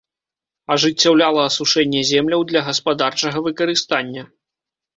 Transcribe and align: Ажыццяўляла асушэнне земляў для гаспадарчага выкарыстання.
Ажыццяўляла 0.75 1.41
асушэнне 1.49 2.01
земляў 2.13 2.41
для 2.55 2.65
гаспадарчага 2.71 3.47
выкарыстання. 3.49 4.29